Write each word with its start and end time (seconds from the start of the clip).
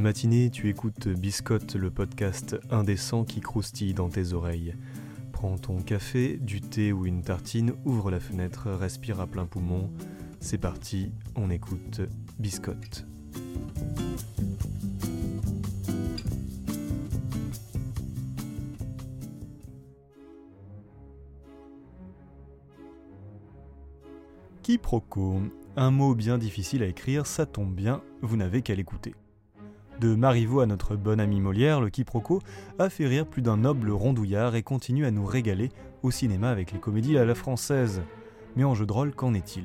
matinée, 0.00 0.50
tu 0.50 0.68
écoutes 0.68 1.08
Biscotte, 1.08 1.74
le 1.74 1.90
podcast 1.90 2.56
indécent 2.70 3.24
qui 3.24 3.40
croustille 3.40 3.94
dans 3.94 4.08
tes 4.08 4.32
oreilles. 4.32 4.74
Prends 5.32 5.58
ton 5.58 5.82
café, 5.82 6.36
du 6.36 6.60
thé 6.60 6.92
ou 6.92 7.06
une 7.06 7.22
tartine, 7.22 7.72
ouvre 7.84 8.10
la 8.10 8.20
fenêtre, 8.20 8.70
respire 8.70 9.20
à 9.20 9.26
plein 9.26 9.46
poumon. 9.46 9.90
C'est 10.40 10.58
parti, 10.58 11.10
on 11.36 11.50
écoute 11.50 12.00
Biscotte. 12.38 13.06
Quiproquo, 24.62 25.42
un 25.76 25.90
mot 25.90 26.14
bien 26.14 26.38
difficile 26.38 26.82
à 26.82 26.86
écrire, 26.86 27.26
ça 27.26 27.46
tombe 27.46 27.74
bien, 27.74 28.02
vous 28.22 28.36
n'avez 28.36 28.62
qu'à 28.62 28.74
l'écouter. 28.74 29.14
De 30.00 30.14
Marivaux 30.14 30.60
à 30.60 30.66
notre 30.66 30.94
bon 30.94 31.18
ami 31.18 31.40
Molière, 31.40 31.80
le 31.80 31.90
quiproquo 31.90 32.40
a 32.78 32.88
fait 32.88 33.06
rire 33.06 33.26
plus 33.26 33.42
d'un 33.42 33.56
noble 33.56 33.90
rondouillard 33.90 34.54
et 34.54 34.62
continue 34.62 35.04
à 35.04 35.10
nous 35.10 35.26
régaler 35.26 35.70
au 36.04 36.12
cinéma 36.12 36.50
avec 36.50 36.70
les 36.70 36.78
comédies 36.78 37.18
à 37.18 37.24
la 37.24 37.34
française. 37.34 38.02
Mais 38.54 38.62
en 38.62 38.74
jeu 38.74 38.86
de 38.86 38.92
rôle, 38.92 39.12
qu'en 39.12 39.34
est-il? 39.34 39.64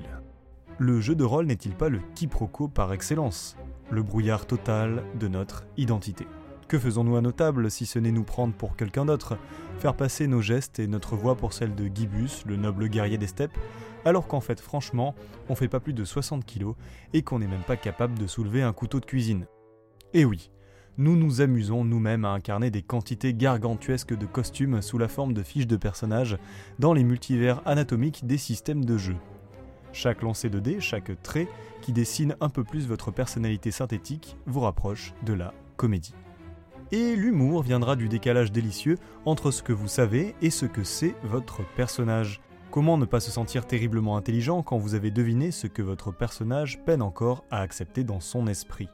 Le 0.80 1.00
jeu 1.02 1.14
de 1.14 1.24
rôle 1.24 1.46
n'est-il 1.46 1.76
pas 1.76 1.90
le 1.90 2.00
quiproquo 2.16 2.68
par 2.68 2.94
excellence? 2.94 3.56
Le 3.92 4.02
brouillard 4.02 4.48
total 4.48 5.04
de 5.20 5.28
notre 5.28 5.66
identité. 5.78 6.26
Que 6.68 6.80
faisons-nous 6.80 7.16
à 7.16 7.22
nos 7.22 7.32
tables 7.32 7.70
si 7.70 7.86
ce 7.86 8.00
n'est 8.00 8.12
nous 8.12 8.24
prendre 8.24 8.56
pour 8.56 8.76
quelqu'un 8.76 9.06
d'autre? 9.06 9.38
Faire 9.78 9.96
passer 9.96 10.26
nos 10.26 10.42
gestes 10.42 10.80
et 10.80 10.88
notre 10.88 11.16
voix 11.16 11.36
pour 11.36 11.54
celle 11.54 11.76
de 11.76 11.86
Gibus, 11.86 12.44
le 12.48 12.56
noble 12.56 12.88
guerrier 12.88 13.20
des 13.20 13.28
steppes, 13.28 13.60
alors 14.04 14.26
qu'en 14.26 14.42
fait, 14.42 14.60
franchement, 14.60 15.14
on 15.48 15.54
fait 15.54 15.68
pas 15.68 15.80
plus 15.80 15.94
de 15.94 16.04
60 16.04 16.44
kilos 16.44 16.74
et 17.14 17.22
qu'on 17.22 17.38
n'est 17.38 17.48
même 17.48 17.62
pas 17.62 17.78
capable 17.78 18.18
de 18.18 18.26
soulever 18.26 18.64
un 18.64 18.74
couteau 18.74 19.00
de 19.00 19.06
cuisine. 19.06 19.46
Et 20.16 20.26
oui, 20.26 20.52
nous 20.98 21.16
nous 21.16 21.42
amusons 21.42 21.84
nous-mêmes 21.84 22.24
à 22.24 22.30
incarner 22.30 22.70
des 22.70 22.84
quantités 22.84 23.34
gargantuesques 23.34 24.16
de 24.16 24.28
costumes 24.28 24.84
sous 24.84 25.00
la 25.00 25.08
forme 25.08 25.34
de 25.34 25.42
fiches 25.42 25.66
de 25.66 25.76
personnages 25.76 26.38
dans 26.78 26.94
les 26.94 27.04
multivers 27.04 27.64
anatomiques 27.66 28.28
des 28.28 28.38
systèmes 28.38 28.86
de 28.86 28.96
jeu. 28.96 29.16
Chaque 29.92 30.22
lancé 30.22 30.52
de 30.52 30.60
dés, 30.60 30.80
chaque 30.80 31.20
trait 31.24 31.48
qui 31.82 31.94
dessine 31.94 32.36
un 32.42 32.50
peu 32.50 32.64
plus 32.64 32.88
votre 32.88 33.10
personnalité 33.10 33.72
synthétique 33.72 34.38
vous 34.46 34.60
rapproche 34.60 35.16
de 35.26 35.34
la 35.34 35.52
comédie. 35.78 36.14
Et 36.92 37.16
l'humour 37.16 37.64
viendra 37.64 37.96
du 37.96 38.08
décalage 38.08 38.52
délicieux 38.52 39.00
entre 39.26 39.50
ce 39.50 39.64
que 39.64 39.74
vous 39.74 39.88
savez 39.88 40.36
et 40.44 40.52
ce 40.52 40.68
que 40.68 40.84
c'est 40.84 41.16
votre 41.24 41.62
personnage. 41.76 42.40
Comment 42.70 43.00
ne 43.00 43.06
pas 43.06 43.20
se 43.20 43.32
sentir 43.32 43.66
terriblement 43.66 44.16
intelligent 44.16 44.62
quand 44.62 44.78
vous 44.78 44.94
avez 44.94 45.10
deviné 45.10 45.50
ce 45.50 45.66
que 45.66 45.82
votre 45.82 46.12
personnage 46.12 46.84
peine 46.86 47.02
encore 47.02 47.46
à 47.50 47.62
accepter 47.62 48.04
dans 48.04 48.20
son 48.20 48.46
esprit? 48.46 48.90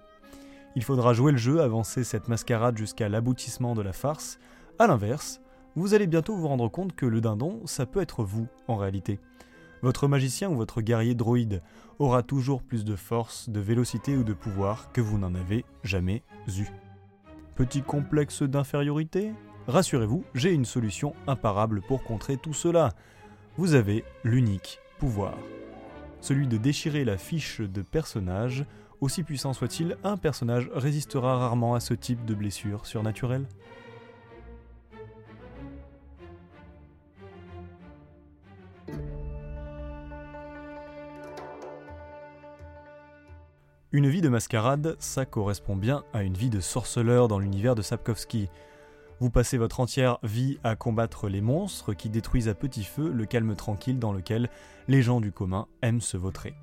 Il 0.75 0.83
faudra 0.83 1.13
jouer 1.13 1.31
le 1.31 1.37
jeu, 1.37 1.61
avancer 1.61 2.03
cette 2.03 2.27
mascarade 2.27 2.77
jusqu'à 2.77 3.09
l'aboutissement 3.09 3.75
de 3.75 3.81
la 3.81 3.93
farce. 3.93 4.39
A 4.77 4.87
l'inverse, 4.87 5.41
vous 5.75 5.93
allez 5.93 6.07
bientôt 6.07 6.35
vous 6.35 6.47
rendre 6.47 6.67
compte 6.69 6.95
que 6.95 7.05
le 7.05 7.21
dindon, 7.21 7.61
ça 7.65 7.85
peut 7.85 8.01
être 8.01 8.23
vous 8.23 8.47
en 8.67 8.75
réalité. 8.75 9.19
Votre 9.81 10.07
magicien 10.07 10.49
ou 10.49 10.55
votre 10.55 10.81
guerrier 10.81 11.15
droïde 11.15 11.61
aura 11.99 12.21
toujours 12.21 12.63
plus 12.63 12.83
de 12.83 12.95
force, 12.95 13.49
de 13.49 13.59
vélocité 13.59 14.17
ou 14.17 14.23
de 14.23 14.33
pouvoir 14.33 14.91
que 14.91 15.01
vous 15.01 15.17
n'en 15.17 15.33
avez 15.35 15.63
jamais 15.83 16.23
eu. 16.57 16.67
Petit 17.55 17.81
complexe 17.81 18.43
d'infériorité? 18.43 19.31
Rassurez-vous, 19.67 20.23
j'ai 20.33 20.51
une 20.51 20.65
solution 20.65 21.13
imparable 21.27 21.81
pour 21.81 22.03
contrer 22.03 22.37
tout 22.37 22.53
cela. 22.53 22.93
Vous 23.57 23.73
avez 23.73 24.03
l'unique 24.23 24.79
pouvoir. 24.97 25.37
Celui 26.21 26.47
de 26.47 26.57
déchirer 26.57 27.05
la 27.05 27.17
fiche 27.17 27.61
de 27.61 27.81
personnage. 27.81 28.65
Aussi 29.01 29.23
puissant 29.23 29.53
soit-il, 29.53 29.97
un 30.03 30.17
personnage 30.17 30.69
résistera 30.73 31.37
rarement 31.37 31.73
à 31.73 31.79
ce 31.79 31.93
type 31.93 32.25
de 32.25 32.33
blessure 32.33 32.85
surnaturelle. 32.85 33.45
Une 43.91 44.07
vie 44.07 44.21
de 44.21 44.29
mascarade, 44.29 44.95
ça 44.99 45.25
correspond 45.25 45.75
bien 45.75 46.03
à 46.13 46.21
une 46.21 46.35
vie 46.35 46.51
de 46.51 46.59
sorceleur 46.59 47.27
dans 47.27 47.39
l'univers 47.39 47.73
de 47.73 47.81
Sapkowski. 47.81 48.47
Vous 49.19 49.31
passez 49.31 49.57
votre 49.57 49.79
entière 49.79 50.19
vie 50.23 50.59
à 50.63 50.75
combattre 50.75 51.27
les 51.27 51.41
monstres 51.41 51.93
qui 51.93 52.09
détruisent 52.09 52.49
à 52.49 52.53
petit 52.53 52.83
feu 52.83 53.11
le 53.11 53.25
calme 53.25 53.55
tranquille 53.55 53.97
dans 53.97 54.13
lequel 54.13 54.49
les 54.87 55.01
gens 55.01 55.21
du 55.21 55.31
commun 55.31 55.67
aiment 55.81 56.01
se 56.01 56.17
vautrer. 56.17 56.53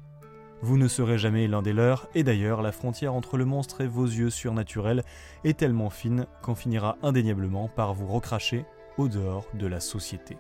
Vous 0.62 0.78
ne 0.78 0.88
serez 0.88 1.18
jamais 1.18 1.48
l'un 1.48 1.60
des 1.60 1.74
leurs, 1.74 2.08
et 2.14 2.24
d'ailleurs 2.24 2.62
la 2.62 2.72
frontière 2.72 3.14
entre 3.14 3.36
le 3.36 3.44
monstre 3.44 3.82
et 3.82 3.86
vos 3.86 4.06
yeux 4.06 4.30
surnaturels 4.30 5.04
est 5.44 5.58
tellement 5.58 5.90
fine 5.90 6.26
qu'on 6.42 6.54
finira 6.54 6.96
indéniablement 7.02 7.68
par 7.68 7.92
vous 7.92 8.06
recracher 8.06 8.64
au 8.96 9.08
dehors 9.08 9.46
de 9.54 9.66
la 9.66 9.80
société. 9.80 10.38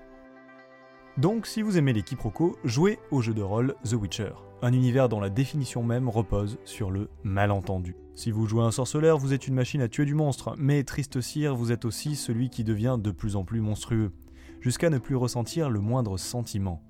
Donc, 1.18 1.46
si 1.46 1.62
vous 1.62 1.78
aimez 1.78 1.92
les 1.92 2.02
quiproquos, 2.02 2.56
jouez 2.64 2.98
au 3.10 3.22
jeu 3.22 3.32
de 3.32 3.42
rôle 3.42 3.74
The 3.84 3.94
Witcher, 3.94 4.32
un 4.62 4.72
univers 4.72 5.08
dont 5.08 5.20
la 5.20 5.30
définition 5.30 5.82
même 5.82 6.08
repose 6.08 6.58
sur 6.64 6.90
le 6.90 7.08
malentendu. 7.22 7.96
Si 8.14 8.30
vous 8.30 8.46
jouez 8.46 8.64
un 8.64 8.70
sorceleur, 8.70 9.18
vous 9.18 9.32
êtes 9.32 9.46
une 9.46 9.54
machine 9.54 9.80
à 9.80 9.88
tuer 9.88 10.06
du 10.06 10.14
monstre, 10.14 10.54
mais 10.58 10.82
triste 10.84 11.20
cire, 11.20 11.54
vous 11.54 11.72
êtes 11.72 11.84
aussi 11.84 12.16
celui 12.16 12.50
qui 12.50 12.64
devient 12.64 12.98
de 12.98 13.10
plus 13.10 13.36
en 13.36 13.44
plus 13.44 13.60
monstrueux, 13.60 14.12
jusqu'à 14.60 14.90
ne 14.90 14.98
plus 14.98 15.16
ressentir 15.16 15.70
le 15.70 15.80
moindre 15.80 16.18
sentiment. 16.18 16.82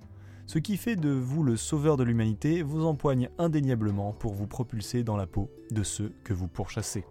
Ce 0.47 0.59
qui 0.59 0.77
fait 0.77 0.95
de 0.95 1.09
vous 1.09 1.43
le 1.43 1.57
sauveur 1.57 1.97
de 1.97 2.05
l'humanité 2.05 2.61
vous 2.63 2.85
empoigne 2.85 3.29
indéniablement 3.37 4.13
pour 4.13 4.33
vous 4.33 4.47
propulser 4.47 5.03
dans 5.03 5.17
la 5.17 5.27
peau 5.27 5.51
de 5.71 5.83
ceux 5.83 6.13
que 6.23 6.33
vous 6.33 6.47
pourchassez. 6.47 7.03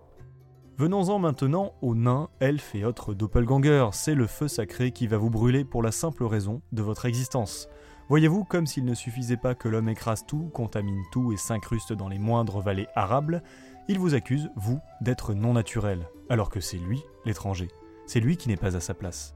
Venons-en 0.79 1.19
maintenant 1.19 1.75
aux 1.83 1.95
nains, 1.95 2.31
elfes 2.41 2.75
et 2.75 2.87
autres 2.87 3.13
doppelgangers. 3.13 3.91
C'est 3.93 4.15
le 4.15 4.27
feu 4.27 4.49
sacré 4.49 4.91
qui 4.91 5.07
va 5.07 5.19
vous 5.19 5.29
brûler 5.29 5.67
pour 5.67 5.83
la 5.83 5.93
simple 5.93 6.25
raison 6.25 6.63
de 6.73 6.81
votre 6.81 7.05
existence. 7.05 7.69
Voyez-vous, 8.09 8.45
comme 8.45 8.67
s'il 8.67 8.87
ne 8.87 8.95
suffisait 8.95 9.37
pas 9.37 9.55
que 9.55 9.69
l'homme 9.69 9.91
écrase 9.91 10.25
tout, 10.27 10.49
contamine 10.55 11.03
tout 11.13 11.31
et 11.33 11.37
s'incruste 11.37 11.93
dans 11.93 12.09
les 12.09 12.19
moindres 12.19 12.61
vallées 12.61 12.89
arables, 12.95 13.43
il 13.89 13.99
vous 13.99 14.15
accuse, 14.15 14.49
vous, 14.57 14.81
d'être 15.03 15.35
non 15.35 15.53
naturel, 15.53 16.09
alors 16.31 16.49
que 16.49 16.61
c'est 16.61 16.79
lui, 16.79 17.03
l'étranger. 17.27 17.69
C'est 18.07 18.21
lui 18.21 18.39
qui 18.39 18.49
n'est 18.49 18.57
pas 18.57 18.77
à 18.77 18.81
sa 18.81 18.95
place. 18.95 19.35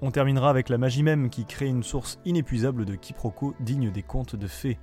On 0.00 0.12
terminera 0.12 0.48
avec 0.48 0.68
la 0.68 0.78
magie 0.78 1.02
même 1.02 1.28
qui 1.28 1.44
crée 1.44 1.66
une 1.66 1.82
source 1.82 2.20
inépuisable 2.24 2.84
de 2.84 2.94
quiproquos 2.94 3.54
digne 3.58 3.90
des 3.90 4.04
contes 4.04 4.36
de 4.36 4.46
fées. 4.46 4.78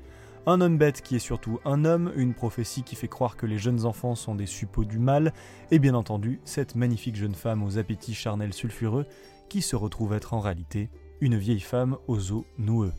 Un 0.46 0.60
homme 0.60 0.78
bête 0.78 1.02
qui 1.02 1.16
est 1.16 1.20
surtout 1.20 1.60
un 1.64 1.86
homme, 1.86 2.12
une 2.18 2.34
prophétie 2.34 2.84
qui 2.84 2.96
fait 2.96 3.08
croire 3.08 3.38
que 3.38 3.46
les 3.46 3.58
jeunes 3.58 3.86
enfants 3.86 4.16
sont 4.16 4.36
des 4.36 4.46
suppôts 4.46 4.84
du 4.84 5.00
mal, 5.00 5.34
et 5.72 5.80
bien 5.80 5.96
entendu 5.96 6.42
cette 6.44 6.76
magnifique 6.76 7.16
jeune 7.16 7.34
femme 7.34 7.64
aux 7.64 7.78
appétits 7.78 8.14
charnels 8.14 8.54
sulfureux 8.54 9.06
qui 9.50 9.62
se 9.62 9.76
retrouve 9.76 10.14
être 10.14 10.34
en 10.34 10.40
réalité 10.40 10.90
une 11.22 11.38
vieille 11.38 11.62
femme 11.62 11.98
aux 12.08 12.34
os 12.34 12.44
noueux. 12.58 12.94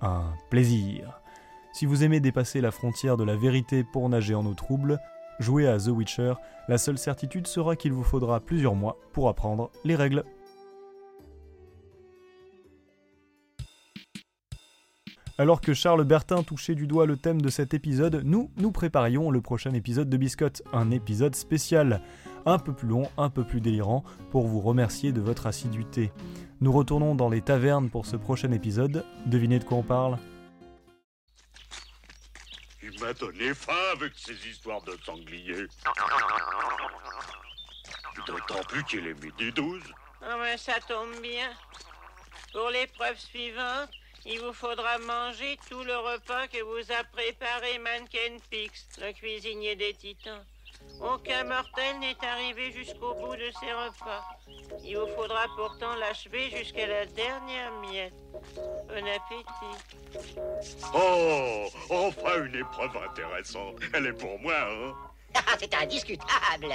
Un 0.00 0.24
plaisir. 0.50 1.20
Si 1.72 1.86
vous 1.86 2.02
aimez 2.02 2.18
dépasser 2.18 2.60
la 2.60 2.72
frontière 2.72 3.16
de 3.16 3.24
la 3.24 3.36
vérité 3.36 3.84
pour 3.84 4.08
nager 4.08 4.34
en 4.34 4.44
eau 4.44 4.54
trouble, 4.54 4.98
jouez 5.38 5.68
à 5.68 5.78
The 5.78 5.88
Witcher, 5.88 6.34
la 6.68 6.76
seule 6.76 6.98
certitude 6.98 7.46
sera 7.46 7.76
qu'il 7.76 7.92
vous 7.92 8.02
faudra 8.02 8.40
plusieurs 8.40 8.74
mois 8.74 8.98
pour 9.12 9.28
apprendre 9.28 9.70
les 9.84 9.94
règles. 9.94 10.24
Alors 15.38 15.62
que 15.62 15.72
Charles 15.72 16.04
Bertin 16.04 16.42
touchait 16.42 16.74
du 16.74 16.86
doigt 16.86 17.06
le 17.06 17.16
thème 17.16 17.40
de 17.40 17.48
cet 17.48 17.72
épisode, 17.72 18.22
nous 18.22 18.50
nous 18.58 18.70
préparions 18.70 19.30
le 19.30 19.40
prochain 19.40 19.72
épisode 19.72 20.10
de 20.10 20.16
Biscotte, 20.18 20.62
un 20.74 20.90
épisode 20.90 21.34
spécial, 21.34 22.02
un 22.44 22.58
peu 22.58 22.74
plus 22.74 22.86
long, 22.86 23.10
un 23.16 23.30
peu 23.30 23.42
plus 23.42 23.62
délirant, 23.62 24.04
pour 24.30 24.46
vous 24.46 24.60
remercier 24.60 25.10
de 25.10 25.22
votre 25.22 25.46
assiduité. 25.46 26.12
Nous 26.60 26.70
retournons 26.70 27.14
dans 27.14 27.30
les 27.30 27.40
tavernes 27.40 27.88
pour 27.88 28.04
ce 28.04 28.16
prochain 28.16 28.52
épisode. 28.52 29.06
Devinez 29.24 29.58
de 29.58 29.64
quoi 29.64 29.78
on 29.78 29.82
parle? 29.82 30.18
Il 32.82 33.00
m'a 33.00 33.14
donné 33.14 33.54
faim 33.54 33.72
avec 33.94 34.12
ces 34.14 34.36
histoires 34.46 34.82
de 34.82 34.96
sangliers. 35.04 35.66
D'autant 38.26 38.62
plus 38.68 38.84
qu'il 38.84 39.06
est 39.06 39.24
midi 39.24 39.50
12. 39.52 39.82
Ah 40.24 40.36
mais 40.38 40.58
ça 40.58 40.74
tombe 40.86 41.20
bien. 41.22 41.50
Pour 42.52 42.68
l'épreuve 42.68 43.18
suivante, 43.18 43.88
il 44.24 44.40
vous 44.40 44.52
faudra 44.52 44.98
manger 44.98 45.58
tout 45.68 45.82
le 45.82 45.96
repas 45.96 46.46
que 46.48 46.62
vous 46.62 46.92
a 46.92 47.04
préparé 47.04 47.78
Manken 47.78 48.40
Pix, 48.50 48.86
le 49.00 49.12
cuisinier 49.12 49.76
des 49.76 49.94
titans. 49.94 50.44
Aucun 51.00 51.44
mortel 51.44 51.98
n'est 52.00 52.24
arrivé 52.24 52.72
jusqu'au 52.72 53.14
bout 53.14 53.34
de 53.34 53.50
ses 53.60 53.72
repas. 53.72 54.24
Il 54.84 54.98
vous 54.98 55.08
faudra 55.14 55.46
pourtant 55.56 55.94
l'achever 55.96 56.50
jusqu'à 56.50 56.86
la 56.86 57.06
dernière 57.06 57.72
miette. 57.80 58.14
Bon 58.88 59.06
appétit. 59.08 59.78
Oh, 60.94 61.68
enfin 61.90 62.44
une 62.44 62.56
épreuve 62.56 62.96
intéressante. 62.96 63.76
Elle 63.92 64.06
est 64.06 64.12
pour 64.12 64.38
moi, 64.40 64.54
hein 64.54 64.94
Ah, 65.34 65.56
c'est 65.58 65.74
indiscutable. 65.74 66.74